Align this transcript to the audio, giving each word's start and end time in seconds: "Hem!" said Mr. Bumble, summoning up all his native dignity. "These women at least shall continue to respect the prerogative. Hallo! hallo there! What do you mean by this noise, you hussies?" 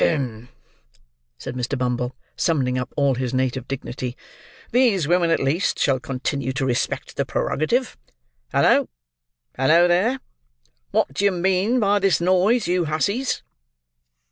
"Hem!" 0.01 0.49
said 1.37 1.53
Mr. 1.53 1.77
Bumble, 1.77 2.15
summoning 2.35 2.75
up 2.79 2.91
all 2.97 3.13
his 3.13 3.35
native 3.35 3.67
dignity. 3.67 4.17
"These 4.71 5.07
women 5.07 5.29
at 5.29 5.39
least 5.39 5.77
shall 5.77 5.99
continue 5.99 6.53
to 6.53 6.65
respect 6.65 7.17
the 7.17 7.23
prerogative. 7.23 7.95
Hallo! 8.51 8.89
hallo 9.55 9.87
there! 9.87 10.19
What 10.89 11.13
do 11.13 11.23
you 11.23 11.31
mean 11.31 11.79
by 11.79 11.99
this 11.99 12.19
noise, 12.19 12.65
you 12.67 12.85
hussies?" 12.85 13.43